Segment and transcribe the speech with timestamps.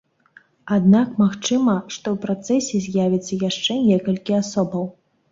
[0.75, 4.83] Аднак магчыма, што ў працэсе з'явіцца яшчэ некалькі асобаў.